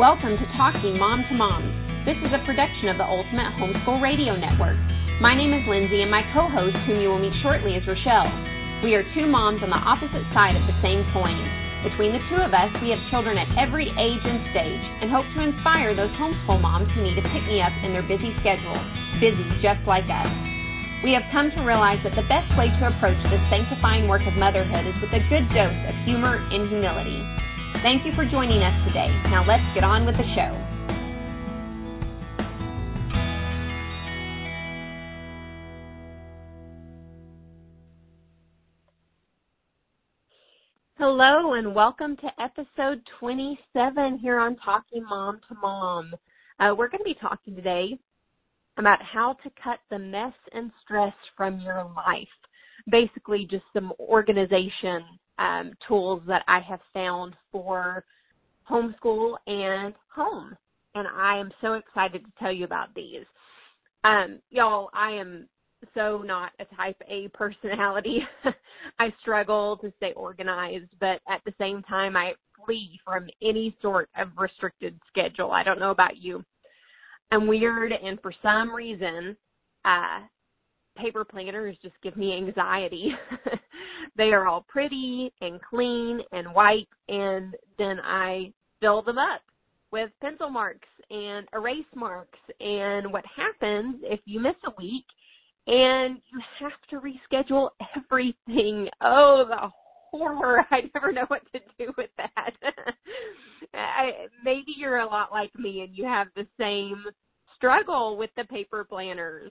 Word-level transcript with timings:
Welcome 0.00 0.40
to 0.40 0.48
Talking 0.56 0.96
Mom 0.96 1.28
to 1.28 1.36
Mom. 1.36 1.60
This 2.08 2.16
is 2.24 2.32
a 2.32 2.40
production 2.48 2.88
of 2.88 2.96
the 2.96 3.04
Ultimate 3.04 3.52
Homeschool 3.60 4.00
Radio 4.00 4.32
Network. 4.32 4.80
My 5.20 5.36
name 5.36 5.52
is 5.52 5.60
Lindsay, 5.68 6.00
and 6.00 6.08
my 6.08 6.24
co 6.32 6.48
host, 6.48 6.72
whom 6.88 7.04
you 7.04 7.12
will 7.12 7.20
meet 7.20 7.36
shortly, 7.44 7.76
is 7.76 7.84
Rochelle. 7.84 8.32
We 8.80 8.96
are 8.96 9.04
two 9.12 9.28
moms 9.28 9.60
on 9.60 9.68
the 9.68 9.76
opposite 9.76 10.24
side 10.32 10.56
of 10.56 10.64
the 10.64 10.72
same 10.80 11.04
coin. 11.12 11.36
Between 11.84 12.16
the 12.16 12.24
two 12.32 12.40
of 12.40 12.56
us, 12.56 12.72
we 12.80 12.96
have 12.96 13.10
children 13.12 13.36
at 13.36 13.52
every 13.60 13.92
age 13.92 14.24
and 14.24 14.40
stage 14.56 14.84
and 15.04 15.12
hope 15.12 15.28
to 15.36 15.44
inspire 15.44 15.92
those 15.92 16.16
homeschool 16.16 16.64
moms 16.64 16.88
who 16.96 17.04
need 17.04 17.20
to 17.20 17.28
pick 17.28 17.44
me 17.44 17.60
up 17.60 17.76
in 17.84 17.92
their 17.92 18.08
busy 18.08 18.32
schedule, 18.40 18.80
busy 19.20 19.44
just 19.60 19.84
like 19.84 20.08
us. 20.08 20.32
We 21.04 21.12
have 21.12 21.28
come 21.28 21.52
to 21.52 21.60
realize 21.60 22.00
that 22.08 22.16
the 22.16 22.24
best 22.24 22.48
way 22.56 22.72
to 22.72 22.88
approach 22.88 23.20
this 23.28 23.44
sanctifying 23.52 24.08
work 24.08 24.24
of 24.24 24.32
motherhood 24.40 24.88
is 24.88 24.96
with 25.04 25.12
a 25.12 25.20
good 25.28 25.44
dose 25.52 25.80
of 25.92 25.96
humor 26.08 26.40
and 26.40 26.72
humility. 26.72 27.20
Thank 27.82 28.04
you 28.04 28.12
for 28.14 28.26
joining 28.26 28.62
us 28.62 28.86
today. 28.86 29.08
Now 29.30 29.42
let's 29.48 29.64
get 29.74 29.82
on 29.84 30.04
with 30.04 30.14
the 30.14 30.34
show. 30.34 30.52
Hello 40.98 41.54
and 41.54 41.74
welcome 41.74 42.18
to 42.18 42.28
episode 42.38 43.00
27 43.18 44.18
here 44.18 44.38
on 44.38 44.56
Talking 44.56 45.02
Mom 45.02 45.40
to 45.48 45.54
Mom. 45.54 46.12
Uh, 46.58 46.74
we're 46.76 46.88
going 46.88 46.98
to 46.98 47.04
be 47.04 47.16
talking 47.18 47.56
today 47.56 47.98
about 48.76 48.98
how 49.02 49.38
to 49.42 49.50
cut 49.64 49.78
the 49.88 49.98
mess 49.98 50.34
and 50.52 50.70
stress 50.84 51.14
from 51.34 51.58
your 51.60 51.90
life. 51.96 52.28
Basically, 52.90 53.46
just 53.50 53.64
some 53.72 53.94
organization 53.98 55.02
um, 55.40 55.72
tools 55.88 56.22
that 56.28 56.44
I 56.46 56.60
have 56.60 56.80
found 56.92 57.34
for 57.50 58.04
homeschool 58.70 59.36
and 59.46 59.94
home. 60.14 60.56
And 60.94 61.08
I 61.08 61.38
am 61.38 61.50
so 61.60 61.74
excited 61.74 62.24
to 62.24 62.30
tell 62.38 62.52
you 62.52 62.64
about 62.64 62.94
these. 62.94 63.24
Um, 64.04 64.40
y'all, 64.50 64.90
I 64.92 65.12
am 65.12 65.48
so 65.94 66.22
not 66.24 66.52
a 66.60 66.66
type 66.76 67.00
A 67.08 67.28
personality. 67.28 68.20
I 68.98 69.12
struggle 69.20 69.78
to 69.78 69.92
stay 69.96 70.12
organized, 70.12 70.90
but 71.00 71.20
at 71.28 71.40
the 71.46 71.54
same 71.58 71.82
time, 71.84 72.16
I 72.16 72.34
flee 72.64 73.00
from 73.04 73.28
any 73.42 73.74
sort 73.80 74.10
of 74.18 74.28
restricted 74.36 74.98
schedule. 75.08 75.52
I 75.52 75.62
don't 75.62 75.80
know 75.80 75.90
about 75.90 76.18
you. 76.18 76.44
I'm 77.32 77.46
weird, 77.46 77.92
and 77.92 78.20
for 78.20 78.32
some 78.42 78.74
reason, 78.74 79.36
uh, 79.84 80.20
paper 80.98 81.24
planners 81.24 81.76
just 81.80 81.94
give 82.02 82.16
me 82.16 82.36
anxiety. 82.36 83.14
they 84.20 84.32
are 84.32 84.46
all 84.46 84.66
pretty 84.68 85.32
and 85.40 85.58
clean 85.62 86.20
and 86.32 86.52
white 86.52 86.88
and 87.08 87.56
then 87.78 87.98
I 88.04 88.52
fill 88.78 89.00
them 89.00 89.16
up 89.16 89.40
with 89.92 90.10
pencil 90.20 90.50
marks 90.50 90.88
and 91.10 91.48
erase 91.54 91.86
marks 91.94 92.38
and 92.60 93.10
what 93.10 93.24
happens 93.34 93.96
if 94.02 94.20
you 94.26 94.38
miss 94.38 94.56
a 94.66 94.72
week 94.78 95.06
and 95.66 96.18
you 96.30 96.40
have 96.60 96.72
to 96.90 97.00
reschedule 97.00 97.70
everything. 97.96 98.88
Oh, 99.00 99.44
the 99.48 99.70
horror. 100.10 100.66
I 100.70 100.82
never 100.94 101.12
know 101.12 101.24
what 101.28 101.42
to 101.52 101.60
do 101.78 101.92
with 101.96 102.10
that. 102.18 102.50
I, 103.74 104.26
maybe 104.44 104.74
you're 104.76 104.98
a 104.98 105.06
lot 105.06 105.32
like 105.32 105.54
me 105.58 105.80
and 105.80 105.96
you 105.96 106.04
have 106.04 106.26
the 106.36 106.46
same 106.58 107.04
struggle 107.56 108.18
with 108.18 108.30
the 108.36 108.44
paper 108.44 108.84
planners. 108.84 109.50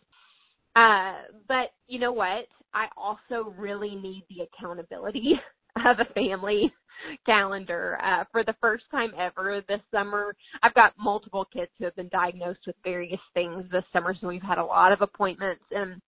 Uh, 0.75 1.13
but 1.47 1.71
you 1.87 1.99
know 1.99 2.11
what? 2.11 2.45
I 2.73 2.87
also 2.95 3.53
really 3.57 3.95
need 3.95 4.23
the 4.29 4.43
accountability 4.43 5.33
of 5.85 5.99
a 5.99 6.13
family 6.13 6.71
calendar. 7.25 7.97
Uh, 8.03 8.23
for 8.31 8.43
the 8.43 8.55
first 8.61 8.83
time 8.91 9.11
ever 9.17 9.61
this 9.67 9.81
summer, 9.91 10.35
I've 10.61 10.73
got 10.73 10.93
multiple 10.97 11.45
kids 11.51 11.71
who 11.77 11.85
have 11.85 11.95
been 11.95 12.09
diagnosed 12.09 12.61
with 12.67 12.75
various 12.83 13.19
things 13.33 13.65
this 13.71 13.83
summer, 13.91 14.15
so 14.19 14.27
we've 14.27 14.41
had 14.41 14.57
a 14.57 14.63
lot 14.63 14.91
of 14.91 15.01
appointments 15.01 15.63
and 15.71 16.01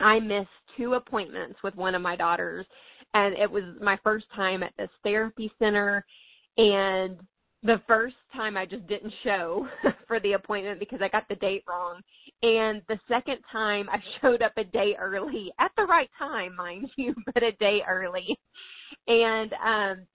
I 0.00 0.18
missed 0.18 0.48
two 0.76 0.94
appointments 0.94 1.56
with 1.62 1.76
one 1.76 1.94
of 1.94 2.02
my 2.02 2.16
daughters 2.16 2.66
and 3.14 3.36
it 3.36 3.50
was 3.50 3.64
my 3.80 3.98
first 4.02 4.26
time 4.34 4.62
at 4.62 4.72
this 4.76 4.90
therapy 5.04 5.52
center 5.58 6.04
and 6.56 7.18
the 7.62 7.80
first 7.86 8.16
time 8.34 8.56
I 8.56 8.66
just 8.66 8.86
didn't 8.88 9.12
show 9.22 9.68
for 10.08 10.18
the 10.20 10.32
appointment 10.32 10.80
because 10.80 11.00
I 11.00 11.08
got 11.08 11.28
the 11.28 11.36
date 11.36 11.64
wrong. 11.68 12.00
And 12.42 12.82
the 12.88 12.98
second 13.08 13.38
time 13.50 13.88
I 13.88 13.98
showed 14.20 14.42
up 14.42 14.52
a 14.56 14.64
day 14.64 14.96
early 14.98 15.52
at 15.60 15.70
the 15.76 15.84
right 15.84 16.10
time, 16.18 16.56
mind 16.56 16.90
you, 16.96 17.14
but 17.32 17.42
a 17.42 17.52
day 17.52 17.82
early. 17.88 18.38
And 19.06 19.52
um 19.64 20.06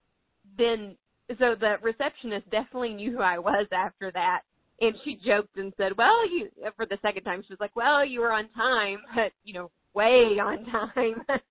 then 0.57 0.95
so 1.39 1.55
the 1.59 1.75
receptionist 1.81 2.49
definitely 2.49 2.93
knew 2.93 3.11
who 3.11 3.21
I 3.21 3.37
was 3.37 3.67
after 3.71 4.11
that. 4.13 4.41
And 4.79 4.95
she 5.03 5.19
joked 5.25 5.57
and 5.57 5.73
said, 5.75 5.97
"Well, 5.97 6.29
you 6.29 6.49
for 6.75 6.85
the 6.85 6.99
second 7.01 7.23
time 7.23 7.41
she 7.41 7.51
was 7.51 7.59
like, 7.59 7.75
"Well, 7.75 8.05
you 8.05 8.21
were 8.21 8.31
on 8.31 8.47
time, 8.49 8.99
but 9.15 9.31
you 9.43 9.53
know, 9.53 9.71
way 9.97 10.37
on 10.39 10.63
time. 10.65 11.23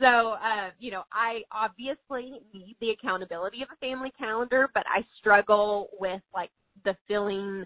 so, 0.00 0.32
uh, 0.32 0.70
you 0.78 0.90
know, 0.90 1.02
I 1.12 1.42
obviously 1.52 2.40
need 2.52 2.76
the 2.80 2.90
accountability 2.90 3.62
of 3.62 3.68
a 3.72 3.76
family 3.76 4.10
calendar, 4.18 4.68
but 4.72 4.84
I 4.88 5.04
struggle 5.18 5.88
with 6.00 6.22
like 6.34 6.50
the 6.84 6.96
feeling 7.06 7.64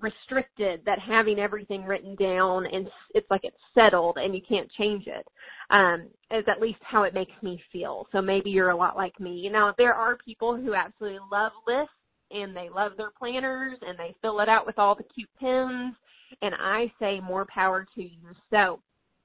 restricted 0.00 0.82
that 0.84 0.98
having 0.98 1.38
everything 1.38 1.84
written 1.84 2.14
down 2.16 2.66
and 2.66 2.88
it's 3.14 3.30
like 3.30 3.40
it's 3.44 3.56
settled 3.74 4.18
and 4.18 4.34
you 4.34 4.40
can't 4.46 4.70
change 4.72 5.06
it 5.06 5.24
um 5.70 6.08
is 6.32 6.44
at 6.48 6.60
least 6.60 6.80
how 6.82 7.04
it 7.04 7.14
makes 7.14 7.32
me 7.42 7.62
feel. 7.72 8.06
So 8.10 8.20
maybe 8.20 8.50
you're 8.50 8.70
a 8.70 8.76
lot 8.76 8.96
like 8.96 9.18
me. 9.20 9.48
Now 9.50 9.72
there 9.78 9.94
are 9.94 10.16
people 10.16 10.56
who 10.56 10.74
absolutely 10.74 11.20
love 11.30 11.52
lists 11.66 11.94
and 12.32 12.56
they 12.56 12.68
love 12.74 12.92
their 12.96 13.12
planners 13.16 13.78
and 13.86 13.96
they 13.96 14.16
fill 14.20 14.40
it 14.40 14.48
out 14.48 14.66
with 14.66 14.80
all 14.80 14.96
the 14.96 15.04
cute 15.14 15.30
pins 15.38 15.94
and 16.42 16.54
i 16.60 16.92
say 16.98 17.20
more 17.20 17.46
power 17.46 17.86
to 17.94 18.02
you. 18.02 18.18
So 18.50 18.80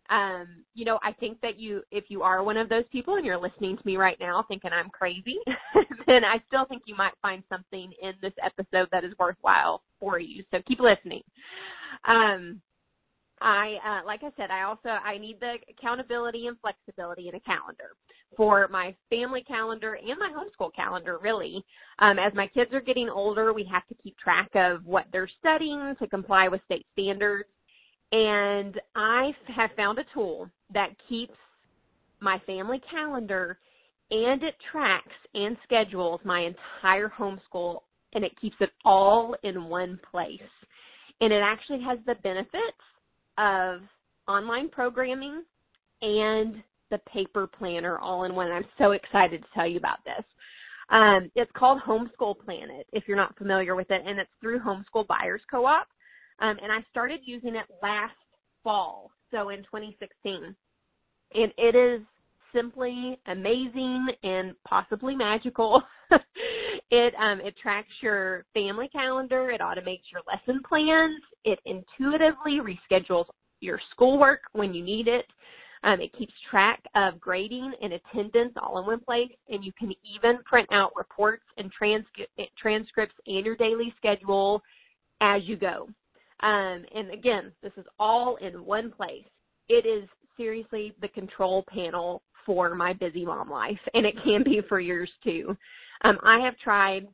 um, 0.09 0.47
you 0.73 0.85
know, 0.85 0.99
I 1.03 1.11
think 1.13 1.39
that 1.41 1.59
you, 1.59 1.83
if 1.91 2.05
you 2.09 2.23
are 2.23 2.43
one 2.43 2.57
of 2.57 2.69
those 2.69 2.85
people 2.91 3.15
and 3.15 3.25
you're 3.25 3.39
listening 3.39 3.77
to 3.77 3.85
me 3.85 3.95
right 3.97 4.17
now 4.19 4.43
thinking 4.47 4.71
I'm 4.73 4.89
crazy, 4.89 5.37
then 6.07 6.23
I 6.23 6.41
still 6.47 6.65
think 6.65 6.83
you 6.85 6.95
might 6.95 7.13
find 7.21 7.43
something 7.49 7.91
in 8.01 8.13
this 8.21 8.33
episode 8.43 8.87
that 8.91 9.03
is 9.03 9.13
worthwhile 9.19 9.83
for 9.99 10.19
you. 10.19 10.43
So 10.51 10.59
keep 10.67 10.79
listening. 10.79 11.21
Um, 12.07 12.61
I, 13.41 13.77
uh, 13.85 14.05
like 14.05 14.21
I 14.23 14.31
said, 14.35 14.51
I 14.51 14.63
also, 14.63 14.89
I 14.89 15.17
need 15.17 15.39
the 15.39 15.55
accountability 15.69 16.47
and 16.47 16.57
flexibility 16.59 17.29
in 17.29 17.35
a 17.35 17.39
calendar 17.39 17.95
for 18.35 18.67
my 18.69 18.93
family 19.09 19.43
calendar 19.47 19.93
and 19.93 20.19
my 20.19 20.31
homeschool 20.31 20.73
calendar, 20.75 21.19
really. 21.21 21.63
Um, 21.99 22.19
as 22.19 22.33
my 22.33 22.47
kids 22.47 22.73
are 22.73 22.81
getting 22.81 23.09
older, 23.09 23.53
we 23.53 23.67
have 23.71 23.87
to 23.87 23.95
keep 23.95 24.17
track 24.17 24.49
of 24.55 24.85
what 24.85 25.05
they're 25.11 25.29
studying 25.39 25.95
to 25.99 26.07
comply 26.07 26.47
with 26.47 26.61
state 26.65 26.85
standards. 26.93 27.49
And 28.11 28.79
I 28.95 29.31
have 29.55 29.69
found 29.75 29.99
a 29.99 30.05
tool 30.13 30.49
that 30.73 30.89
keeps 31.07 31.35
my 32.19 32.39
family 32.45 32.81
calendar 32.89 33.59
and 34.11 34.43
it 34.43 34.55
tracks 34.71 35.07
and 35.35 35.55
schedules 35.63 36.19
my 36.23 36.39
entire 36.39 37.09
homeschool 37.09 37.81
and 38.13 38.23
it 38.23 38.31
keeps 38.41 38.55
it 38.59 38.71
all 38.83 39.35
in 39.43 39.65
one 39.65 39.99
place. 40.09 40.39
And 41.21 41.31
it 41.31 41.41
actually 41.43 41.81
has 41.83 41.99
the 42.05 42.15
benefits 42.23 42.55
of 43.37 43.81
online 44.27 44.69
programming 44.69 45.43
and 46.01 46.63
the 46.89 46.97
paper 47.13 47.45
planner 47.45 47.99
all 47.99 48.23
in 48.23 48.33
one. 48.33 48.51
I'm 48.51 48.65
so 48.77 48.91
excited 48.91 49.41
to 49.41 49.47
tell 49.53 49.67
you 49.67 49.77
about 49.77 49.99
this. 50.05 50.25
Um, 50.89 51.31
it's 51.35 51.51
called 51.55 51.81
Homeschool 51.85 52.39
Planet 52.43 52.87
if 52.93 53.03
you're 53.07 53.17
not 53.17 53.37
familiar 53.37 53.75
with 53.75 53.91
it, 53.91 54.01
and 54.05 54.17
it's 54.19 54.29
through 54.41 54.59
Homeschool 54.59 55.05
Buyers 55.05 55.41
Co-op. 55.49 55.87
Um, 56.41 56.57
and 56.61 56.71
I 56.71 56.83
started 56.89 57.21
using 57.25 57.55
it 57.55 57.65
last 57.81 58.13
fall, 58.63 59.11
so 59.31 59.49
in 59.49 59.59
2016. 59.59 60.55
And 61.35 61.53
it 61.57 61.75
is 61.75 62.01
simply 62.53 63.19
amazing 63.27 64.07
and 64.23 64.53
possibly 64.67 65.15
magical. 65.15 65.83
it 66.91 67.13
um 67.15 67.39
it 67.41 67.55
tracks 67.61 67.91
your 68.01 68.45
family 68.53 68.87
calendar, 68.89 69.51
it 69.51 69.61
automates 69.61 70.11
your 70.11 70.21
lesson 70.27 70.61
plans, 70.67 71.21
it 71.45 71.59
intuitively 71.65 72.59
reschedules 72.59 73.25
your 73.59 73.79
schoolwork 73.91 74.41
when 74.53 74.73
you 74.73 74.83
need 74.83 75.07
it. 75.07 75.25
Um, 75.83 76.01
it 76.01 76.11
keeps 76.17 76.33
track 76.49 76.83
of 76.95 77.19
grading 77.21 77.71
and 77.81 77.93
attendance 77.93 78.53
all 78.61 78.79
in 78.79 78.85
one 78.85 78.99
place, 78.99 79.31
and 79.47 79.63
you 79.63 79.71
can 79.79 79.93
even 80.13 80.39
print 80.43 80.67
out 80.73 80.91
reports 80.95 81.43
and 81.57 81.71
transcripts 81.71 83.15
and 83.27 83.45
your 83.45 83.55
daily 83.55 83.93
schedule 83.97 84.61
as 85.21 85.41
you 85.45 85.55
go. 85.55 85.87
Um, 86.41 86.85
and 86.95 87.11
again, 87.11 87.51
this 87.61 87.73
is 87.77 87.85
all 87.99 88.37
in 88.37 88.65
one 88.65 88.91
place. 88.91 89.25
It 89.67 89.85
is 89.85 90.07
seriously 90.37 90.93
the 91.01 91.09
control 91.09 91.65
panel 91.67 92.21
for 92.45 92.73
my 92.73 92.93
busy 92.93 93.25
mom 93.25 93.49
life, 93.49 93.79
and 93.93 94.05
it 94.05 94.15
can 94.23 94.43
be 94.43 94.61
for 94.67 94.79
yours 94.79 95.09
too. 95.23 95.55
Um, 96.03 96.17
I 96.23 96.39
have 96.39 96.57
tried 96.57 97.07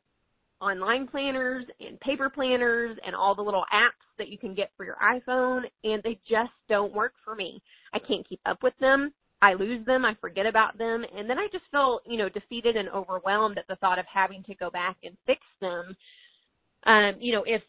online 0.60 1.06
planners 1.06 1.64
and 1.80 2.00
paper 2.00 2.30
planners 2.30 2.96
and 3.04 3.14
all 3.14 3.34
the 3.34 3.42
little 3.42 3.64
apps 3.74 4.06
that 4.18 4.28
you 4.28 4.38
can 4.38 4.54
get 4.54 4.70
for 4.76 4.84
your 4.84 4.96
iPhone, 5.02 5.62
and 5.84 6.02
they 6.02 6.18
just 6.28 6.52
don't 6.68 6.94
work 6.94 7.12
for 7.24 7.34
me. 7.34 7.60
I 7.92 7.98
can't 7.98 8.26
keep 8.26 8.40
up 8.46 8.62
with 8.62 8.74
them. 8.80 9.12
I 9.42 9.52
lose 9.52 9.84
them, 9.84 10.06
I 10.06 10.14
forget 10.18 10.46
about 10.46 10.78
them, 10.78 11.04
and 11.14 11.28
then 11.28 11.38
I 11.38 11.46
just 11.52 11.64
feel, 11.70 12.00
you 12.06 12.16
know, 12.16 12.30
defeated 12.30 12.74
and 12.74 12.88
overwhelmed 12.88 13.58
at 13.58 13.66
the 13.68 13.76
thought 13.76 13.98
of 13.98 14.06
having 14.12 14.42
to 14.44 14.54
go 14.54 14.70
back 14.70 14.96
and 15.04 15.14
fix 15.26 15.42
them 15.60 15.94
um, 16.86 17.16
you 17.18 17.32
know, 17.32 17.44
if 17.46 17.62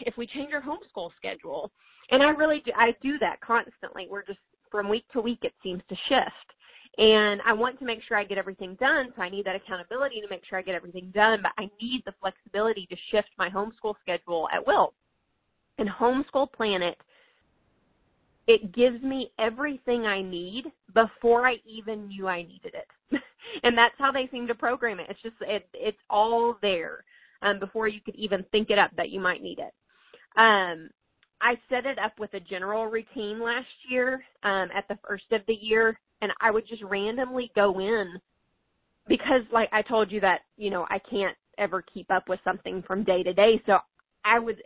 if 0.00 0.16
we 0.16 0.26
change 0.26 0.52
our 0.52 0.62
homeschool 0.62 1.10
schedule, 1.16 1.70
and 2.10 2.22
I 2.22 2.30
really 2.30 2.62
do, 2.64 2.72
I 2.76 2.94
do 3.02 3.18
that 3.18 3.40
constantly. 3.40 4.06
We're 4.10 4.24
just 4.24 4.38
from 4.70 4.88
week 4.88 5.04
to 5.12 5.20
week 5.20 5.40
it 5.42 5.54
seems 5.62 5.82
to 5.88 5.96
shift. 6.08 6.52
And 6.98 7.42
I 7.44 7.52
want 7.52 7.78
to 7.78 7.84
make 7.84 8.00
sure 8.02 8.16
I 8.16 8.24
get 8.24 8.38
everything 8.38 8.74
done, 8.80 9.12
so 9.14 9.22
I 9.22 9.28
need 9.28 9.44
that 9.44 9.56
accountability 9.56 10.20
to 10.22 10.28
make 10.30 10.44
sure 10.46 10.58
I 10.58 10.62
get 10.62 10.74
everything 10.74 11.10
done, 11.14 11.40
but 11.42 11.52
I 11.58 11.68
need 11.80 12.02
the 12.06 12.14
flexibility 12.20 12.86
to 12.86 12.96
shift 13.10 13.28
my 13.38 13.50
homeschool 13.50 13.94
schedule 14.00 14.48
at 14.52 14.66
will. 14.66 14.94
And 15.78 15.90
Homeschool 15.90 16.50
Planet, 16.52 16.96
it 18.46 18.72
gives 18.72 19.02
me 19.02 19.30
everything 19.38 20.06
I 20.06 20.22
need 20.22 20.64
before 20.94 21.46
I 21.46 21.56
even 21.66 22.08
knew 22.08 22.28
I 22.28 22.42
needed 22.42 22.72
it. 22.74 23.20
and 23.62 23.76
that's 23.76 23.94
how 23.98 24.10
they 24.10 24.26
seem 24.32 24.46
to 24.46 24.54
program 24.54 24.98
it. 24.98 25.06
It's 25.10 25.20
just, 25.20 25.36
it, 25.42 25.68
it's 25.74 25.98
all 26.08 26.56
there 26.62 27.04
um, 27.42 27.58
before 27.58 27.88
you 27.88 28.00
could 28.00 28.16
even 28.16 28.44
think 28.52 28.70
it 28.70 28.78
up 28.78 28.90
that 28.96 29.10
you 29.10 29.20
might 29.20 29.42
need 29.42 29.58
it. 29.58 29.72
Um, 30.38 30.90
I 31.40 31.54
set 31.68 31.86
it 31.86 31.98
up 31.98 32.18
with 32.18 32.32
a 32.34 32.40
general 32.40 32.86
routine 32.86 33.42
last 33.42 33.66
year 33.88 34.24
um, 34.42 34.68
at 34.74 34.88
the 34.88 34.98
first 35.06 35.24
of 35.32 35.42
the 35.46 35.54
year, 35.54 35.98
and 36.22 36.32
I 36.40 36.50
would 36.50 36.66
just 36.66 36.82
randomly 36.82 37.50
go 37.54 37.78
in 37.78 38.14
because, 39.06 39.42
like 39.52 39.68
I 39.72 39.82
told 39.82 40.10
you, 40.10 40.20
that 40.20 40.40
you 40.56 40.70
know 40.70 40.86
I 40.90 40.98
can't 41.10 41.36
ever 41.58 41.82
keep 41.82 42.10
up 42.10 42.28
with 42.28 42.40
something 42.44 42.82
from 42.86 43.04
day 43.04 43.22
to 43.22 43.32
day. 43.32 43.62
So 43.66 43.78
I 44.24 44.38
would. 44.38 44.62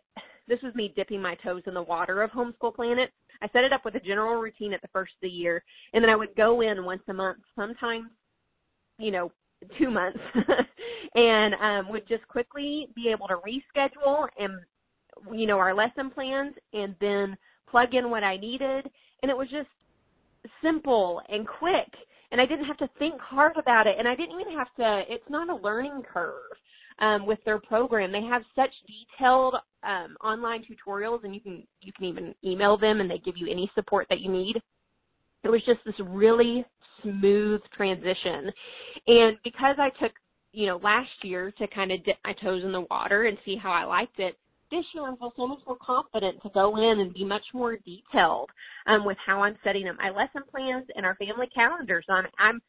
This 0.49 0.62
was 0.62 0.75
me 0.75 0.93
dipping 0.96 1.23
my 1.23 1.37
toes 1.37 1.62
in 1.66 1.75
the 1.75 1.82
water 1.82 2.23
of 2.23 2.31
Homeschool 2.31 2.75
Planet. 2.75 3.11
I 3.43 3.49
set 3.52 3.64
it 3.64 3.73
up 3.73 3.84
with 3.84 3.94
a 3.94 4.00
general 4.00 4.40
routine 4.40 4.73
at 4.73 4.82
the 4.82 4.88
first 4.88 5.12
of 5.14 5.23
the 5.23 5.28
year, 5.28 5.62
and 5.93 6.02
then 6.02 6.11
I 6.11 6.16
would 6.16 6.34
go 6.37 6.61
in 6.61 6.84
once 6.84 7.02
a 7.08 7.12
month, 7.12 7.38
sometimes, 7.55 8.11
you 8.99 9.11
know, 9.11 9.31
two 9.78 9.90
months, 9.90 10.18
and 11.14 11.54
um, 11.54 11.92
would 11.92 12.06
just 12.08 12.26
quickly 12.28 12.88
be 12.94 13.08
able 13.08 13.28
to 13.28 13.36
reschedule 13.36 14.26
and 14.38 14.52
you 15.32 15.46
know, 15.46 15.58
our 15.58 15.74
lesson 15.74 16.10
plans 16.10 16.54
and 16.72 16.94
then 17.00 17.36
plug 17.70 17.94
in 17.94 18.10
what 18.10 18.24
I 18.24 18.36
needed. 18.36 18.90
And 19.22 19.30
it 19.30 19.36
was 19.36 19.48
just 19.50 19.68
simple 20.62 21.20
and 21.28 21.46
quick. 21.46 21.88
And 22.32 22.40
I 22.40 22.46
didn't 22.46 22.66
have 22.66 22.78
to 22.78 22.88
think 22.98 23.20
hard 23.20 23.56
about 23.56 23.86
it. 23.86 23.96
And 23.98 24.06
I 24.06 24.14
didn't 24.14 24.40
even 24.40 24.56
have 24.56 24.68
to, 24.76 25.02
it's 25.12 25.28
not 25.28 25.50
a 25.50 25.56
learning 25.56 26.02
curve. 26.12 26.34
Um, 27.00 27.24
with 27.24 27.38
their 27.46 27.58
program, 27.58 28.12
they 28.12 28.22
have 28.24 28.42
such 28.54 28.68
detailed 28.86 29.54
um, 29.82 30.16
online 30.22 30.62
tutorials, 30.62 31.24
and 31.24 31.34
you 31.34 31.40
can 31.40 31.62
you 31.80 31.94
can 31.94 32.04
even 32.04 32.34
email 32.44 32.76
them, 32.76 33.00
and 33.00 33.10
they 33.10 33.16
give 33.16 33.38
you 33.38 33.46
any 33.50 33.70
support 33.74 34.06
that 34.10 34.20
you 34.20 34.30
need. 34.30 34.60
It 35.44 35.48
was 35.48 35.62
just 35.64 35.81
this 35.84 35.94
really 36.00 36.64
smooth 37.02 37.60
transition, 37.76 38.50
and 39.06 39.37
because 39.42 39.76
I 39.78 39.90
took 40.00 40.12
you 40.52 40.66
know 40.66 40.76
last 40.82 41.10
year 41.22 41.52
to 41.58 41.66
kind 41.69 41.92
of 41.92 42.04
dip 42.04 42.16
my 42.25 42.34
toes 42.42 42.62
in 42.64 42.72
the 42.72 42.87
water 42.90 43.25
and 43.25 43.38
see 43.44 43.56
how 43.56 43.72
I 43.72 43.84
liked 43.84 44.19
it, 44.19 44.37
this 44.70 44.84
year 44.94 45.04
I 45.04 45.16
feel 45.16 45.32
so 45.37 45.46
much 45.46 45.60
more 45.66 45.78
confident 45.84 46.42
to 46.42 46.50
go 46.50 46.76
in 46.76 47.00
and 47.00 47.14
be 47.14 47.25
much 47.25 47.44
more 47.52 47.76
detailed 47.76 48.50
um, 48.87 49.04
with 49.04 49.16
how 49.25 49.42
I'm 49.42 49.56
setting 49.64 49.88
up 49.88 49.96
my 49.96 50.10
lesson 50.10 50.42
plans 50.50 50.87
and 50.94 51.04
our 51.04 51.16
family 51.16 51.48
calendars. 51.54 52.04
I'm, 52.08 52.26
I'm 52.38 52.60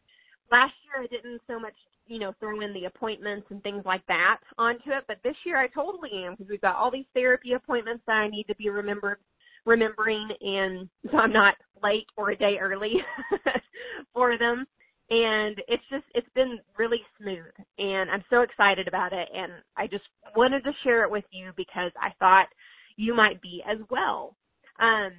last 0.52 0.74
year 0.86 1.04
I 1.04 1.08
didn't 1.08 1.42
so 1.48 1.60
much 1.60 1.76
you 2.08 2.20
know 2.20 2.34
throw 2.40 2.62
in 2.62 2.74
the 2.74 2.86
appointments 2.86 3.48
and 3.50 3.62
things 3.64 3.84
like 3.86 4.06
that 4.08 4.38
onto 4.58 4.92
it, 4.92 5.04
but 5.08 5.18
this 5.24 5.36
year 5.46 5.58
I 5.58 5.68
totally 5.68 6.10
am 6.14 6.34
because 6.34 6.50
we've 6.50 6.62
got 6.62 6.76
all 6.76 6.92
these 6.92 7.06
therapy 7.14 7.54
appointments 7.54 8.04
that 8.08 8.14
I 8.14 8.28
need 8.28 8.46
to 8.46 8.56
be 8.56 8.70
remembered 8.70 9.18
remembering 9.66 10.30
and 10.42 10.90
so 11.12 11.18
I'm 11.18 11.34
not 11.34 11.56
late 11.84 12.08
or 12.18 12.32
a 12.32 12.38
day 12.38 12.58
early 12.60 12.94
for 14.14 14.38
them 14.38 14.66
and 15.10 15.58
it's 15.68 15.84
just 15.90 16.06
it's 16.16 16.30
been 16.36 16.60
really 16.78 17.02
smooth 17.20 17.54
and 17.78 18.10
I'm 18.10 18.24
so 18.30 18.42
excited 18.42 18.88
about 18.88 19.14
it 19.14 19.28
and 19.34 19.52
I 19.78 19.88
just 19.88 20.06
wanted 20.36 20.64
to 20.64 20.72
share 20.84 21.04
it 21.04 21.12
with 21.12 21.26
you 21.32 21.52
because 21.58 21.92
I 22.02 22.10
thought 22.20 22.48
you 22.96 23.16
might 23.16 23.42
be 23.42 23.64
as 23.70 23.78
well. 23.90 24.36
Um, 24.80 25.12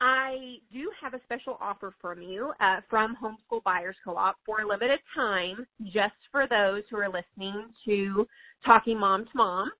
I 0.00 0.56
do 0.72 0.90
have 1.02 1.12
a 1.12 1.20
special 1.24 1.58
offer 1.60 1.92
from 2.00 2.22
you 2.22 2.52
uh, 2.60 2.80
from 2.88 3.16
Homeschool 3.22 3.62
Buyers 3.62 3.96
Co-op 4.02 4.36
for 4.46 4.62
a 4.62 4.66
limited 4.66 5.00
time, 5.14 5.66
just 5.92 6.14
for 6.32 6.46
those 6.48 6.82
who 6.90 6.96
are 6.96 7.10
listening 7.10 7.66
to 7.84 8.26
Talking 8.64 8.98
Mom 8.98 9.24
to 9.24 9.30
Mom. 9.34 9.70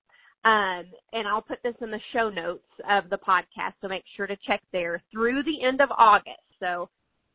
Um, 0.43 0.85
and 1.13 1.27
I'll 1.27 1.41
put 1.41 1.59
this 1.63 1.75
in 1.81 1.91
the 1.91 1.99
show 2.13 2.29
notes 2.29 2.65
of 2.89 3.09
the 3.09 3.17
podcast, 3.17 3.73
so 3.79 3.87
make 3.87 4.03
sure 4.15 4.25
to 4.25 4.37
check 4.47 4.61
there 4.73 5.01
through 5.11 5.43
the 5.43 5.63
end 5.63 5.81
of 5.81 5.89
August. 5.95 6.41
So 6.59 6.89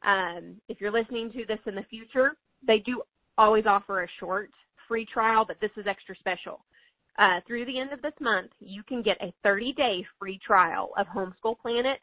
um, 0.04 0.56
if 0.68 0.80
you're 0.80 0.90
listening 0.90 1.30
to 1.32 1.44
this 1.46 1.60
in 1.66 1.76
the 1.76 1.84
future, 1.88 2.32
they 2.66 2.78
do 2.78 3.02
always 3.38 3.64
offer 3.66 4.02
a 4.02 4.08
short 4.18 4.50
free 4.88 5.06
trial, 5.12 5.44
but 5.46 5.56
this 5.60 5.70
is 5.76 5.86
extra 5.86 6.16
special. 6.16 6.64
Uh, 7.18 7.40
through 7.46 7.64
the 7.64 7.78
end 7.78 7.92
of 7.92 8.02
this 8.02 8.12
month, 8.20 8.50
you 8.60 8.82
can 8.82 9.02
get 9.02 9.16
a 9.22 9.32
30 9.42 9.72
day 9.72 10.04
free 10.18 10.38
trial 10.44 10.90
of 10.98 11.06
Homeschool 11.06 11.58
Planet 11.60 11.98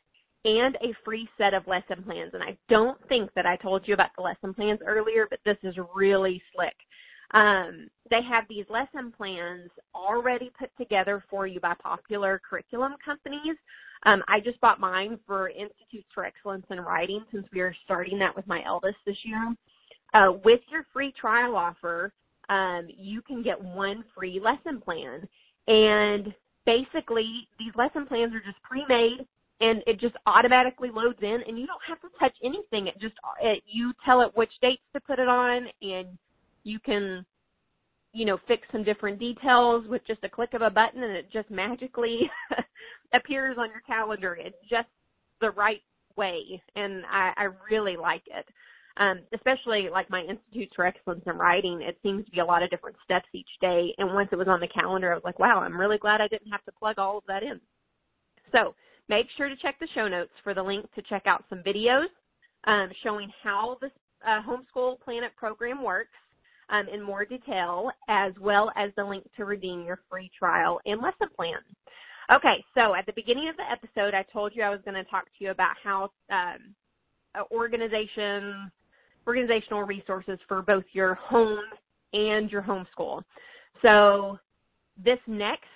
and 0.46 0.76
a 0.78 0.94
free 1.06 1.28
set 1.38 1.54
of 1.54 1.68
lesson 1.68 2.04
plans. 2.04 2.32
And 2.34 2.44
I 2.44 2.58
don't 2.68 2.98
think 3.08 3.30
that 3.36 3.46
I 3.46 3.56
told 3.58 3.88
you 3.88 3.94
about 3.94 4.10
the 4.18 4.24
lesson 4.24 4.54
plans 4.54 4.80
earlier, 4.86 5.28
but 5.30 5.40
this 5.46 5.58
is 5.64 5.76
really 5.96 6.42
slick. 6.54 6.76
Um, 7.33 7.89
they 8.09 8.21
have 8.30 8.45
these 8.47 8.65
lesson 8.69 9.12
plans 9.15 9.69
already 9.95 10.51
put 10.57 10.69
together 10.77 11.24
for 11.30 11.47
you 11.47 11.59
by 11.59 11.74
popular 11.81 12.39
curriculum 12.47 12.94
companies 13.03 13.57
um, 14.06 14.21
I 14.27 14.39
just 14.39 14.59
bought 14.59 14.80
mine 14.80 15.18
for 15.25 15.50
Institutes 15.50 16.07
for 16.13 16.25
Excellence 16.25 16.65
in 16.69 16.80
Writing 16.80 17.24
since 17.31 17.45
we 17.53 17.62
are 17.62 17.75
starting 17.85 18.19
that 18.19 18.35
with 18.35 18.45
my 18.47 18.62
eldest 18.65 18.97
this 19.06 19.18
year. 19.24 19.56
Uh, 20.13 20.33
with 20.44 20.59
your 20.71 20.85
free 20.94 21.13
trial 21.19 21.56
offer, 21.56 22.12
um, 22.50 22.88
you 22.95 23.21
can 23.21 23.41
get 23.41 23.62
one 23.62 24.03
free 24.15 24.41
lesson 24.44 24.81
plan. 24.81 25.27
And 25.68 26.33
basically, 26.65 27.47
these 27.57 27.71
lesson 27.75 28.06
plans 28.06 28.33
are 28.33 28.41
just 28.41 28.62
pre-made 28.62 29.25
and 29.62 29.81
it 29.88 30.00
just 30.00 30.15
automatically 30.25 30.89
loads 30.94 31.19
in 31.21 31.39
and 31.47 31.57
you 31.57 31.65
don't 31.65 31.80
have 31.88 32.01
to 32.01 32.09
touch 32.19 32.35
anything. 32.44 32.88
It 32.88 33.00
just, 33.00 33.15
it, 33.41 33.63
you 33.65 33.94
tell 34.03 34.21
it 34.21 34.35
which 34.35 34.51
dates 34.62 34.81
to 34.94 35.00
put 35.00 35.19
it 35.19 35.30
on 35.30 35.68
and 35.81 36.07
you 36.63 36.80
can 36.80 37.25
you 38.13 38.25
know, 38.25 38.38
fix 38.48 38.68
some 38.71 38.83
different 38.83 39.19
details 39.19 39.86
with 39.88 40.06
just 40.06 40.24
a 40.24 40.30
click 40.30 40.54
of 40.54 40.62
a 40.62 40.69
button 40.69 41.01
and 41.01 41.13
it 41.13 41.31
just 41.33 41.50
magically 41.50 42.30
appears 43.13 43.57
on 43.60 43.69
your 43.69 43.81
calendar 43.81 44.38
it's 44.39 44.56
just 44.69 44.88
the 45.42 45.50
right 45.51 45.81
way. 46.15 46.62
And 46.75 47.04
I, 47.12 47.33
I 47.36 47.48
really 47.69 47.98
like 47.98 48.24
it. 48.27 48.45
Um, 48.98 49.21
especially 49.33 49.89
like 49.92 50.07
my 50.12 50.21
Institutes 50.21 50.74
for 50.75 50.86
Excellence 50.86 51.24
in 51.25 51.36
Writing, 51.36 51.81
it 51.81 51.97
seems 52.04 52.23
to 52.26 52.31
be 52.31 52.42
a 52.42 52.45
lot 52.45 52.61
of 52.61 52.69
different 52.69 52.95
steps 53.04 53.26
each 53.33 53.49
day. 53.59 53.94
And 53.97 54.14
once 54.14 54.30
it 54.31 54.35
was 54.35 54.47
on 54.47 54.59
the 54.59 54.68
calendar, 54.68 55.11
I 55.11 55.16
was 55.16 55.23
like, 55.23 55.40
wow, 55.40 55.61
I'm 55.61 55.80
really 55.80 55.97
glad 55.97 56.21
I 56.21 56.28
didn't 56.28 56.52
have 56.52 56.64
to 56.66 56.71
plug 56.71 56.99
all 56.99 57.18
of 57.18 57.23
that 57.28 57.42
in. 57.42 57.59
So 58.52 58.76
make 59.09 59.26
sure 59.35 59.49
to 59.49 59.56
check 59.56 59.80
the 59.80 59.88
show 59.95 60.07
notes 60.07 60.31
for 60.44 60.54
the 60.54 60.61
link 60.61 60.85
to 60.94 61.02
check 61.02 61.23
out 61.26 61.44
some 61.49 61.64
videos 61.66 62.06
um, 62.66 62.90
showing 63.04 63.31
how 63.42 63.78
this 63.81 63.92
uh, 64.28 64.42
Homeschool 64.47 64.99
Planet 64.99 65.31
program 65.35 65.83
works 65.83 66.11
um, 66.73 66.87
in 66.92 67.01
more 67.01 67.23
detail, 67.23 67.92
as 68.09 68.33
well 68.42 68.71
as 68.75 68.89
the 68.97 69.03
link 69.03 69.23
to 69.37 69.45
redeem 69.45 69.85
your 69.85 69.99
free 70.09 70.30
trial 70.37 70.80
and 70.85 70.99
lesson 71.01 71.27
plan. 71.35 71.59
Okay, 72.33 72.63
so 72.73 72.95
at 72.95 73.06
the 73.06 73.13
beginning 73.13 73.47
of 73.47 73.56
the 73.57 73.63
episode, 73.71 74.13
I 74.13 74.23
told 74.33 74.53
you 74.56 74.63
I 74.63 74.69
was 74.69 74.80
going 74.83 74.95
to 74.95 75.09
talk 75.09 75.25
to 75.25 75.44
you 75.44 75.51
about 75.51 75.75
how 75.83 76.09
um, 76.31 77.45
organization, 77.51 78.71
organizational 79.27 79.83
resources 79.83 80.39
for 80.47 80.61
both 80.61 80.85
your 80.94 81.15
home 81.15 81.59
and 82.13 82.49
your 82.49 82.61
homeschool. 82.61 83.21
So 83.81 84.39
this 85.03 85.19
next 85.27 85.68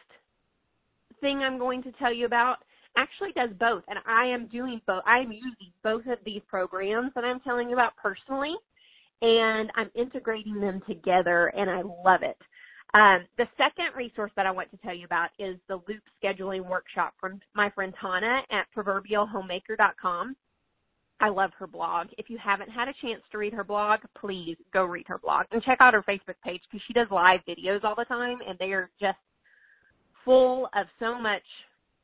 thing 1.21 1.39
I'm 1.39 1.59
going 1.59 1.83
to 1.83 1.91
tell 1.93 2.13
you 2.13 2.25
about 2.25 2.57
actually 2.95 3.33
does 3.33 3.49
both, 3.59 3.83
and 3.87 3.99
I 4.07 4.25
am 4.25 4.47
doing 4.47 4.81
both. 4.87 5.03
I 5.05 5.19
am 5.19 5.31
using 5.31 5.71
both 5.83 6.07
of 6.07 6.17
these 6.25 6.41
programs 6.47 7.11
that 7.13 7.23
I'm 7.23 7.39
telling 7.41 7.69
you 7.69 7.75
about 7.75 7.95
personally 7.97 8.55
and 9.21 9.71
I'm 9.75 9.89
integrating 9.95 10.59
them 10.59 10.81
together 10.87 11.47
and 11.55 11.69
I 11.69 11.81
love 11.81 12.21
it. 12.23 12.37
Um, 12.93 13.25
the 13.37 13.47
second 13.57 13.97
resource 13.97 14.31
that 14.35 14.45
I 14.45 14.51
want 14.51 14.71
to 14.71 14.77
tell 14.77 14.95
you 14.95 15.05
about 15.05 15.29
is 15.39 15.57
the 15.67 15.75
loop 15.87 16.01
scheduling 16.23 16.67
workshop 16.67 17.13
from 17.19 17.39
my 17.53 17.69
friend 17.71 17.93
Tauna 18.01 18.41
at 18.49 18.67
proverbialhomemaker.com. 18.75 20.35
I 21.19 21.29
love 21.29 21.51
her 21.57 21.67
blog. 21.67 22.07
If 22.17 22.29
you 22.29 22.37
haven't 22.37 22.69
had 22.69 22.87
a 22.87 22.93
chance 23.01 23.21
to 23.31 23.39
read 23.39 23.53
her 23.53 23.63
blog, 23.63 24.01
please 24.19 24.55
go 24.71 24.85
read 24.85 25.07
her 25.07 25.17
blog 25.17 25.45
and 25.51 25.63
check 25.63 25.79
out 25.81 25.95
her 25.95 26.03
Facebook 26.03 26.35
page 26.43 26.61
because 26.69 26.83
she 26.87 26.93
does 26.93 27.07
live 27.11 27.41
videos 27.47 27.83
all 27.83 27.95
the 27.95 28.05
time 28.05 28.37
and 28.47 28.57
they 28.59 28.71
are 28.71 28.89
just 29.01 29.17
full 30.23 30.69
of 30.75 30.85
so 30.99 31.19
much 31.19 31.43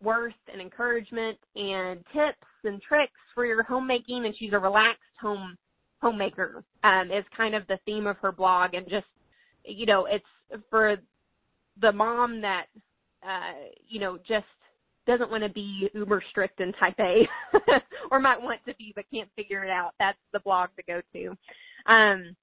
worth 0.02 0.34
and 0.52 0.60
encouragement 0.60 1.38
and 1.56 2.00
tips 2.12 2.48
and 2.64 2.82
tricks 2.82 3.14
for 3.34 3.46
your 3.46 3.64
homemaking 3.64 4.26
and 4.26 4.36
she's 4.38 4.54
a 4.54 4.60
relaxed 4.60 5.02
home 5.22 5.56
homemaker 6.04 6.64
um, 6.84 7.12
is 7.12 7.24
kind 7.36 7.56
of 7.56 7.66
the 7.68 7.80
theme 7.86 8.08
of 8.08 8.18
her 8.18 8.32
blog, 8.32 8.74
and 8.74 8.88
just 8.90 9.06
you 9.66 9.86
know, 9.86 10.06
it's 10.06 10.26
for 10.70 10.98
the 11.82 11.92
mom 11.92 12.42
that 12.42 12.66
uh, 13.24 13.54
you 13.88 14.00
know 14.00 14.18
just 14.28 14.46
doesn't 15.08 15.32
want 15.32 15.44
to 15.44 15.50
be 15.50 15.90
uber 15.94 16.24
strict 16.30 16.62
in 16.62 16.72
type 16.74 16.96
A 17.00 17.28
or 18.12 18.20
might 18.20 18.42
want 18.42 18.60
to 18.68 18.76
be 18.76 18.94
but 18.96 19.06
can't 19.12 19.30
figure 19.36 19.64
it 19.64 19.70
out. 19.70 19.92
That's 20.00 20.18
the 20.32 20.40
blog 20.40 20.70
to 20.78 20.84
go 20.84 21.02
to. 21.14 21.92
Um, 21.92 22.36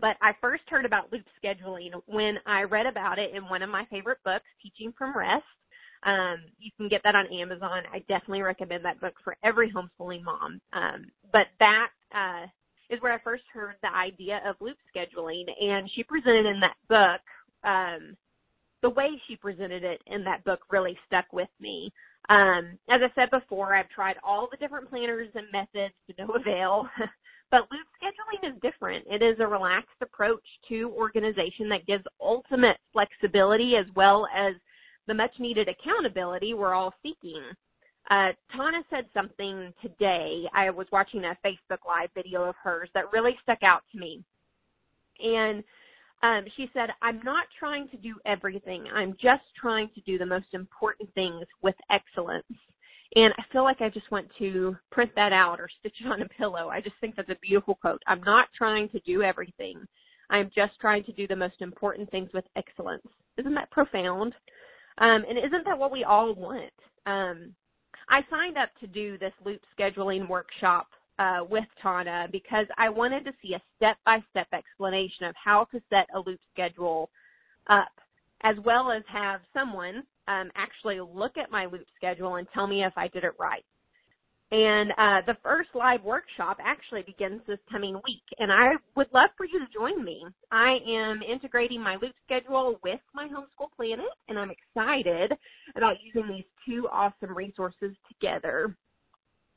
but 0.00 0.16
I 0.20 0.32
first 0.40 0.64
heard 0.68 0.84
about 0.84 1.10
loop 1.12 1.24
scheduling 1.42 1.92
when 2.06 2.34
I 2.46 2.64
read 2.64 2.84
about 2.84 3.18
it 3.18 3.34
in 3.34 3.44
one 3.44 3.62
of 3.62 3.70
my 3.70 3.86
favorite 3.90 4.18
books, 4.24 4.44
Teaching 4.62 4.92
from 4.98 5.16
Rest. 5.16 5.44
Um, 6.04 6.36
you 6.58 6.70
can 6.76 6.88
get 6.88 7.00
that 7.04 7.14
on 7.16 7.26
Amazon. 7.32 7.82
I 7.92 8.00
definitely 8.00 8.42
recommend 8.42 8.84
that 8.84 9.00
book 9.00 9.14
for 9.24 9.36
every 9.42 9.72
homeschooling 9.72 10.22
mom. 10.22 10.60
Um, 10.74 11.06
but 11.32 11.46
that 11.58 11.88
uh, 12.14 12.46
is 12.90 13.00
where 13.00 13.12
I 13.12 13.18
first 13.22 13.44
heard 13.52 13.76
the 13.82 13.94
idea 13.94 14.40
of 14.46 14.56
loop 14.60 14.76
scheduling, 14.94 15.44
and 15.60 15.90
she 15.94 16.02
presented 16.02 16.46
in 16.46 16.60
that 16.60 16.76
book. 16.88 17.20
Um, 17.68 18.16
the 18.82 18.90
way 18.90 19.10
she 19.26 19.36
presented 19.36 19.82
it 19.82 20.00
in 20.06 20.22
that 20.24 20.44
book 20.44 20.60
really 20.70 20.96
stuck 21.06 21.32
with 21.32 21.48
me. 21.60 21.92
Um, 22.28 22.78
as 22.88 23.00
I 23.02 23.10
said 23.14 23.30
before, 23.30 23.74
I've 23.74 23.88
tried 23.88 24.16
all 24.22 24.48
the 24.50 24.56
different 24.56 24.88
planners 24.88 25.28
and 25.34 25.46
methods 25.52 25.94
to 26.06 26.14
no 26.18 26.32
avail. 26.34 26.88
but 27.50 27.62
loop 27.70 27.86
scheduling 28.00 28.48
is 28.48 28.60
different. 28.60 29.04
It 29.08 29.22
is 29.22 29.36
a 29.40 29.46
relaxed 29.46 29.96
approach 30.00 30.44
to 30.68 30.92
organization 30.96 31.68
that 31.70 31.86
gives 31.86 32.04
ultimate 32.20 32.76
flexibility 32.92 33.74
as 33.76 33.86
well 33.96 34.28
as 34.34 34.54
the 35.06 35.14
much 35.14 35.32
needed 35.38 35.68
accountability 35.68 36.54
we're 36.54 36.74
all 36.74 36.94
seeking. 37.02 37.42
Uh, 38.10 38.32
Tauna 38.56 38.82
said 38.88 39.04
something 39.12 39.72
today. 39.82 40.44
I 40.54 40.70
was 40.70 40.86
watching 40.90 41.24
a 41.24 41.36
Facebook 41.44 41.84
Live 41.86 42.08
video 42.14 42.44
of 42.44 42.54
hers 42.62 42.88
that 42.94 43.12
really 43.12 43.36
stuck 43.42 43.62
out 43.62 43.82
to 43.92 43.98
me. 43.98 44.24
And 45.20 45.62
um, 46.22 46.44
she 46.56 46.70
said, 46.72 46.88
I'm 47.02 47.20
not 47.22 47.46
trying 47.58 47.88
to 47.90 47.96
do 47.96 48.14
everything. 48.24 48.84
I'm 48.94 49.12
just 49.20 49.42
trying 49.60 49.90
to 49.94 50.00
do 50.00 50.16
the 50.16 50.26
most 50.26 50.46
important 50.52 51.12
things 51.14 51.44
with 51.62 51.74
excellence. 51.90 52.46
And 53.14 53.32
I 53.38 53.42
feel 53.52 53.62
like 53.62 53.80
I 53.80 53.88
just 53.88 54.10
want 54.10 54.26
to 54.38 54.76
print 54.90 55.10
that 55.16 55.32
out 55.32 55.60
or 55.60 55.68
stitch 55.78 55.96
it 56.04 56.10
on 56.10 56.22
a 56.22 56.28
pillow. 56.28 56.68
I 56.68 56.80
just 56.80 56.96
think 57.00 57.14
that's 57.16 57.30
a 57.30 57.36
beautiful 57.42 57.74
quote. 57.74 58.02
I'm 58.06 58.22
not 58.22 58.48
trying 58.56 58.88
to 58.90 59.00
do 59.00 59.22
everything. 59.22 59.86
I'm 60.30 60.50
just 60.54 60.72
trying 60.80 61.04
to 61.04 61.12
do 61.12 61.26
the 61.26 61.36
most 61.36 61.60
important 61.60 62.10
things 62.10 62.30
with 62.34 62.44
excellence. 62.56 63.06
Isn't 63.38 63.54
that 63.54 63.70
profound? 63.70 64.34
Um, 64.98 65.24
and 65.28 65.38
isn't 65.38 65.64
that 65.64 65.78
what 65.78 65.92
we 65.92 66.04
all 66.04 66.34
want? 66.34 66.72
Um, 67.06 67.54
I 68.08 68.20
signed 68.30 68.56
up 68.56 68.70
to 68.80 68.86
do 68.86 69.18
this 69.18 69.32
loop 69.44 69.60
scheduling 69.78 70.28
workshop 70.28 70.88
uh, 71.18 71.40
with 71.48 71.64
Tauna 71.84 72.30
because 72.30 72.66
I 72.76 72.88
wanted 72.88 73.24
to 73.24 73.32
see 73.42 73.54
a 73.54 73.62
step-by-step 73.76 74.46
explanation 74.52 75.26
of 75.26 75.34
how 75.42 75.66
to 75.72 75.80
set 75.90 76.06
a 76.14 76.20
loop 76.20 76.40
schedule 76.52 77.10
up, 77.68 77.92
as 78.42 78.56
well 78.64 78.90
as 78.90 79.02
have 79.12 79.40
someone 79.52 80.02
um, 80.28 80.50
actually 80.54 81.00
look 81.00 81.36
at 81.36 81.50
my 81.50 81.66
loop 81.66 81.86
schedule 81.96 82.36
and 82.36 82.46
tell 82.54 82.66
me 82.66 82.84
if 82.84 82.92
I 82.96 83.08
did 83.08 83.24
it 83.24 83.32
right. 83.38 83.64
And 84.50 84.92
uh, 84.92 85.20
the 85.26 85.36
first 85.42 85.68
live 85.74 86.02
workshop 86.02 86.56
actually 86.64 87.02
begins 87.02 87.42
this 87.46 87.58
coming 87.70 87.94
week, 88.06 88.22
and 88.38 88.50
I 88.50 88.70
would 88.96 89.08
love 89.12 89.28
for 89.36 89.44
you 89.44 89.58
to 89.58 89.66
join 89.72 90.02
me. 90.02 90.24
I 90.50 90.78
am 90.88 91.20
integrating 91.22 91.82
my 91.82 91.96
loop 92.00 92.14
schedule 92.24 92.80
with 92.82 93.00
my 93.14 93.28
homeschool 93.28 93.68
planet, 93.76 94.06
and 94.28 94.38
I'm 94.38 94.50
excited 94.50 95.32
about 95.76 95.96
using 96.02 96.28
these 96.28 96.46
two 96.66 96.88
awesome 96.90 97.36
resources 97.36 97.94
together. 98.08 98.74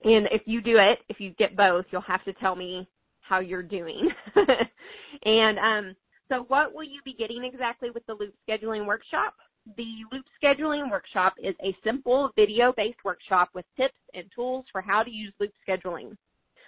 And 0.04 0.28
if 0.30 0.42
you 0.46 0.62
do 0.62 0.76
it, 0.78 1.00
if 1.08 1.22
you 1.22 1.32
get 1.40 1.56
both, 1.56 1.86
you'll 1.92 2.02
have 2.02 2.26
to 2.26 2.34
tell 2.34 2.58
me 2.58 2.86
how 3.22 3.40
you're 3.40 3.64
doing. 3.64 4.10
and 5.24 5.58
um, 5.58 5.96
so, 6.28 6.46
what 6.50 6.74
will 6.74 6.84
you 6.84 7.00
be 7.06 7.14
getting 7.18 7.46
exactly 7.46 7.92
with 7.92 8.06
the 8.08 8.14
loop 8.14 8.34
scheduling 8.48 8.86
workshop? 8.86 9.36
The 9.78 10.04
Loop 10.12 10.26
Scheduling 10.42 10.90
Workshop 10.90 11.36
is 11.42 11.56
a 11.64 11.76
simple 11.84 12.32
video-based 12.36 12.98
workshop 13.06 13.50
with 13.54 13.66
tips 13.78 13.94
and 14.14 14.26
tools 14.34 14.66
for 14.72 14.82
how 14.82 15.04
to 15.04 15.12
use 15.12 15.34
loop 15.40 15.54
scheduling. 15.68 16.18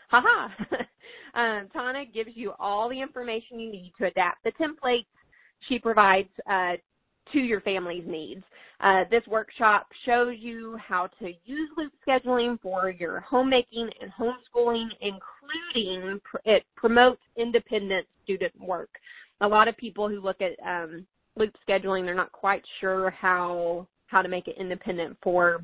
Haha! 0.10 0.50
um, 1.34 1.70
Tauna 1.76 2.12
gives 2.14 2.32
you 2.36 2.54
all 2.60 2.90
the 2.90 3.02
information 3.02 3.60
you 3.60 3.72
need 3.72 3.94
to 3.98 4.06
adapt 4.06 4.44
the 4.44 4.52
templates 4.52 5.08
she 5.68 5.80
provides 5.80 6.30
uh, 6.48 6.74
to 7.32 7.40
your 7.40 7.62
family's 7.62 8.06
needs. 8.06 8.44
Uh, 8.80 9.06
this 9.10 9.26
workshop 9.28 9.88
shows 10.06 10.36
you 10.40 10.78
how 10.78 11.08
to 11.20 11.32
use 11.46 11.70
loop 11.76 11.94
scheduling 12.08 12.60
for 12.62 12.92
your 12.92 13.22
homemaking 13.22 13.90
and 14.02 14.12
homeschooling, 14.12 14.90
including 15.02 16.20
pr- 16.24 16.38
it 16.46 16.64
promotes 16.76 17.22
independent 17.38 18.06
student 18.24 18.54
work. 18.60 18.90
A 19.42 19.48
lot 19.48 19.68
of 19.68 19.76
people 19.78 20.08
who 20.08 20.22
look 20.22 20.42
at 20.42 20.52
um, 20.66 21.08
loop 21.38 21.54
scheduling, 21.68 22.06
they're 22.06 22.16
not 22.16 22.32
quite 22.32 22.64
sure 22.80 23.10
how 23.12 23.88
how 24.08 24.22
to 24.22 24.30
make 24.30 24.48
it 24.48 24.56
independent 24.60 25.18
for 25.24 25.64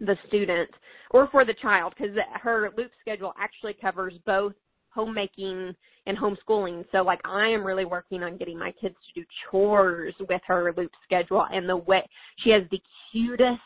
the 0.00 0.16
student 0.26 0.70
or 1.10 1.28
for 1.30 1.44
the 1.44 1.54
child 1.54 1.94
because 1.96 2.14
her 2.40 2.70
loop 2.76 2.90
schedule 3.00 3.32
actually 3.38 3.74
covers 3.80 4.14
both 4.26 4.52
homemaking 4.90 5.74
and 6.06 6.16
homeschooling. 6.16 6.84
So 6.92 7.02
like 7.02 7.20
I 7.24 7.48
am 7.48 7.64
really 7.64 7.84
working 7.84 8.22
on 8.22 8.36
getting 8.36 8.58
my 8.58 8.72
kids 8.80 8.96
to 9.06 9.20
do 9.20 9.26
chores 9.50 10.14
with 10.28 10.40
her 10.46 10.72
loop 10.76 10.90
schedule 11.04 11.46
and 11.52 11.68
the 11.68 11.76
way 11.76 12.02
she 12.38 12.50
has 12.50 12.62
the 12.70 12.80
cutest 13.12 13.60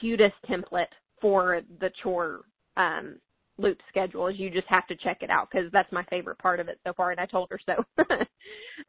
cutest 0.00 0.34
template 0.48 0.86
for 1.20 1.62
the 1.80 1.90
chore 2.02 2.42
um 2.76 3.16
loop 3.58 3.78
schedule 3.88 4.28
is 4.28 4.38
you 4.38 4.50
just 4.50 4.68
have 4.68 4.86
to 4.86 4.96
check 4.96 5.18
it 5.22 5.30
out 5.30 5.48
because 5.50 5.70
that's 5.72 5.90
my 5.92 6.04
favorite 6.04 6.38
part 6.38 6.60
of 6.60 6.68
it 6.68 6.78
so 6.86 6.92
far 6.92 7.10
and 7.10 7.20
I 7.20 7.26
told 7.26 7.48
her 7.50 7.60
so. 7.66 8.04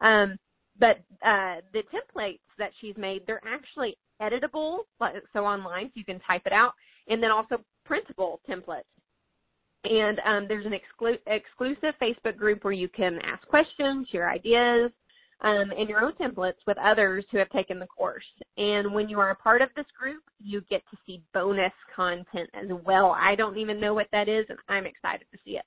um 0.06 0.38
but 0.78 0.98
uh, 1.26 1.56
the 1.72 1.82
templates 1.92 2.38
that 2.58 2.70
she's 2.80 2.96
made, 2.96 3.22
they're 3.26 3.42
actually 3.46 3.96
editable, 4.20 4.80
so 5.32 5.44
online, 5.44 5.86
so 5.86 5.92
you 5.94 6.04
can 6.04 6.20
type 6.20 6.42
it 6.46 6.52
out, 6.52 6.72
and 7.08 7.22
then 7.22 7.30
also 7.30 7.56
printable 7.84 8.40
templates. 8.48 8.82
And 9.84 10.20
um, 10.26 10.46
there's 10.46 10.66
an 10.66 10.72
exclu- 10.72 11.18
exclusive 11.26 11.94
Facebook 12.00 12.36
group 12.36 12.64
where 12.64 12.72
you 12.72 12.88
can 12.88 13.18
ask 13.24 13.46
questions, 13.48 14.08
share 14.12 14.30
ideas, 14.30 14.90
um, 15.42 15.72
and 15.76 15.88
your 15.88 16.04
own 16.04 16.12
templates 16.20 16.60
with 16.66 16.76
others 16.78 17.24
who 17.30 17.38
have 17.38 17.48
taken 17.48 17.78
the 17.78 17.86
course. 17.86 18.24
And 18.58 18.92
when 18.92 19.08
you 19.08 19.18
are 19.20 19.30
a 19.30 19.36
part 19.36 19.62
of 19.62 19.70
this 19.74 19.86
group, 19.98 20.22
you 20.38 20.60
get 20.68 20.82
to 20.90 20.98
see 21.06 21.22
bonus 21.32 21.72
content 21.96 22.50
as 22.52 22.68
well. 22.84 23.16
I 23.18 23.34
don't 23.36 23.56
even 23.56 23.80
know 23.80 23.94
what 23.94 24.08
that 24.12 24.28
is, 24.28 24.44
and 24.50 24.58
I'm 24.68 24.84
excited 24.84 25.26
to 25.32 25.38
see 25.44 25.52
it. 25.52 25.64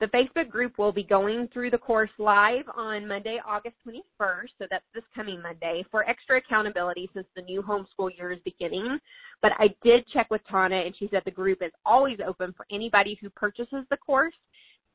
The 0.00 0.06
Facebook 0.06 0.50
group 0.50 0.76
will 0.76 0.90
be 0.90 1.04
going 1.04 1.48
through 1.52 1.70
the 1.70 1.78
course 1.78 2.10
live 2.18 2.64
on 2.74 3.06
Monday, 3.06 3.38
August 3.46 3.76
21st, 3.86 4.48
so 4.58 4.66
that's 4.68 4.84
this 4.92 5.04
coming 5.14 5.40
Monday, 5.40 5.84
for 5.90 6.08
extra 6.08 6.38
accountability 6.38 7.08
since 7.14 7.26
the 7.36 7.42
new 7.42 7.62
homeschool 7.62 8.10
year 8.16 8.32
is 8.32 8.40
beginning. 8.44 8.98
But 9.40 9.52
I 9.58 9.68
did 9.84 10.04
check 10.12 10.26
with 10.30 10.40
Tauna, 10.50 10.84
and 10.84 10.96
she 10.98 11.08
said 11.10 11.22
the 11.24 11.30
group 11.30 11.58
is 11.62 11.70
always 11.86 12.18
open 12.26 12.52
for 12.56 12.66
anybody 12.72 13.16
who 13.20 13.30
purchases 13.30 13.84
the 13.88 13.96
course, 13.96 14.34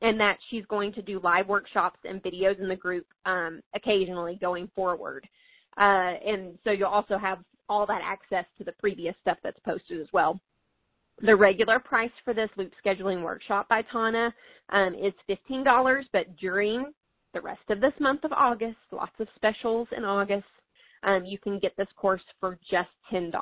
and 0.02 0.20
that 0.20 0.36
she's 0.50 0.64
going 0.66 0.92
to 0.92 1.02
do 1.02 1.18
live 1.24 1.48
workshops 1.48 1.98
and 2.04 2.22
videos 2.22 2.60
in 2.60 2.68
the 2.68 2.76
group 2.76 3.06
um, 3.24 3.62
occasionally 3.74 4.38
going 4.40 4.70
forward. 4.74 5.26
Uh, 5.78 6.12
and 6.26 6.58
so 6.62 6.70
you'll 6.70 6.88
also 6.88 7.16
have 7.16 7.38
all 7.70 7.86
that 7.86 8.00
access 8.04 8.44
to 8.58 8.64
the 8.64 8.72
previous 8.72 9.14
stuff 9.22 9.38
that's 9.42 9.60
posted 9.60 10.00
as 10.00 10.08
well. 10.12 10.40
The 11.22 11.36
regular 11.36 11.78
price 11.78 12.10
for 12.24 12.32
this 12.32 12.48
loop 12.56 12.72
scheduling 12.84 13.22
workshop 13.22 13.68
by 13.68 13.82
Tauna 13.82 14.32
um, 14.70 14.94
is 14.94 15.12
$15, 15.28 16.04
but 16.12 16.36
during 16.36 16.92
the 17.34 17.40
rest 17.40 17.62
of 17.68 17.80
this 17.80 17.92
month 18.00 18.24
of 18.24 18.32
August, 18.32 18.78
lots 18.90 19.12
of 19.20 19.28
specials 19.36 19.86
in 19.96 20.04
August, 20.04 20.46
um, 21.02 21.24
you 21.24 21.38
can 21.38 21.58
get 21.58 21.76
this 21.76 21.88
course 21.96 22.22
for 22.40 22.58
just 22.70 22.88
$10. 23.12 23.32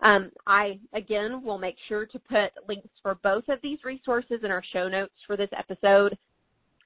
Um, 0.00 0.30
I, 0.46 0.80
again, 0.92 1.44
will 1.44 1.58
make 1.58 1.76
sure 1.88 2.06
to 2.06 2.18
put 2.18 2.50
links 2.68 2.88
for 3.02 3.16
both 3.22 3.44
of 3.48 3.60
these 3.62 3.78
resources 3.84 4.40
in 4.42 4.50
our 4.50 4.62
show 4.72 4.88
notes 4.88 5.14
for 5.26 5.36
this 5.36 5.50
episode. 5.56 6.18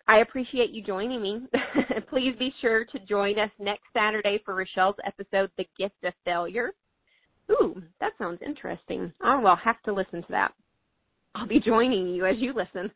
I 0.09 0.19
appreciate 0.19 0.71
you 0.71 0.83
joining 0.83 1.23
me. 1.23 1.41
Please 2.11 2.35
be 2.39 2.53
sure 2.61 2.85
to 2.85 2.99
join 3.01 3.39
us 3.39 3.51
next 3.59 3.85
Saturday 3.95 4.41
for 4.45 4.55
Rochelle's 4.55 4.97
episode, 5.05 5.51
The 5.57 5.67
Gift 5.79 6.05
of 6.05 6.13
Failure. 6.25 6.73
Ooh, 7.51 7.83
that 8.01 8.13
sounds 8.19 8.41
interesting. 8.45 9.13
Oh, 9.23 9.41
well, 9.41 9.53
I'll 9.53 9.57
have 9.57 9.81
to 9.83 9.93
listen 9.93 10.23
to 10.23 10.29
that. 10.31 10.53
I'll 11.35 11.47
be 11.47 11.61
joining 11.61 12.09
you 12.09 12.27
as 12.27 12.37
you 12.39 12.53
listen. 12.55 12.91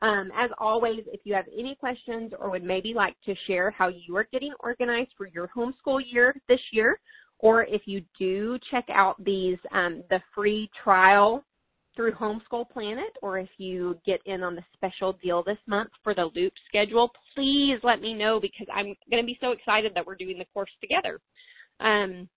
Um, 0.00 0.32
as 0.36 0.50
always, 0.58 1.00
if 1.06 1.20
you 1.24 1.34
have 1.34 1.44
any 1.56 1.76
questions 1.76 2.32
or 2.38 2.50
would 2.50 2.64
maybe 2.64 2.92
like 2.94 3.14
to 3.24 3.34
share 3.46 3.70
how 3.70 3.88
you 3.88 4.16
are 4.16 4.26
getting 4.32 4.52
organized 4.60 5.10
for 5.16 5.28
your 5.28 5.48
homeschool 5.56 6.00
year 6.04 6.34
this 6.48 6.60
year, 6.72 6.98
or 7.38 7.64
if 7.64 7.82
you 7.86 8.02
do 8.18 8.58
check 8.70 8.84
out 8.90 9.22
these 9.22 9.58
um, 9.72 10.02
the 10.10 10.20
free 10.34 10.68
trial 10.82 11.44
through 11.94 12.12
Homeschool 12.12 12.68
Planet, 12.70 13.16
or 13.20 13.38
if 13.38 13.50
you 13.58 13.98
get 14.06 14.20
in 14.24 14.42
on 14.42 14.56
the 14.56 14.64
special 14.72 15.12
deal 15.22 15.42
this 15.42 15.58
month 15.66 15.90
for 16.02 16.14
the 16.14 16.30
loop 16.34 16.52
schedule, 16.66 17.10
please 17.34 17.78
let 17.82 18.00
me 18.00 18.14
know 18.14 18.40
because 18.40 18.66
I'm 18.72 18.94
going 19.10 19.22
to 19.22 19.26
be 19.26 19.38
so 19.40 19.50
excited 19.50 19.92
that 19.94 20.06
we're 20.06 20.14
doing 20.14 20.38
the 20.38 20.46
course 20.54 20.70
together. 20.80 21.20
Um, 21.80 22.28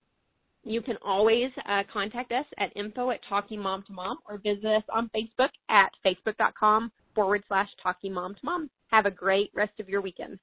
you 0.66 0.82
can 0.82 0.96
always 1.04 1.50
uh, 1.68 1.82
contact 1.92 2.32
us 2.32 2.44
at 2.58 2.76
info 2.76 3.10
at 3.10 3.20
talking 3.28 3.60
mom 3.60 3.84
to 3.86 3.92
mom 3.92 4.18
or 4.28 4.38
visit 4.38 4.66
us 4.66 4.82
on 4.92 5.08
Facebook 5.14 5.50
at 5.70 5.90
facebook.com 6.04 6.90
forward 7.14 7.42
slash 7.48 7.68
talking 7.82 8.12
mom 8.12 8.34
to 8.34 8.40
mom. 8.42 8.70
Have 8.88 9.06
a 9.06 9.10
great 9.10 9.50
rest 9.54 9.78
of 9.80 9.88
your 9.88 10.00
weekend. 10.00 10.38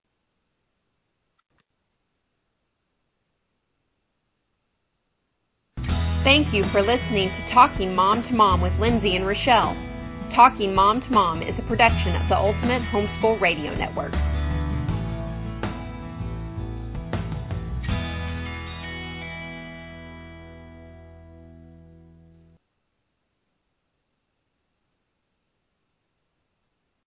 Thank 6.24 6.54
you 6.54 6.64
for 6.72 6.82
listening 6.82 7.28
to 7.28 7.54
Talking 7.54 7.94
Mom 7.94 8.24
to 8.24 8.34
Mom 8.34 8.62
with 8.62 8.72
Lindsay 8.80 9.18
and 9.18 9.28
Rochelle. 9.28 9.76
Talking 10.34 10.74
Mom 10.74 11.02
to 11.02 11.10
Mom 11.12 11.42
is 11.42 11.54
a 11.60 11.68
production 11.68 12.16
of 12.16 12.30
the 12.30 12.38
Ultimate 12.38 12.82
Homeschool 12.94 13.42
Radio 13.42 13.76
Network. 13.76 14.14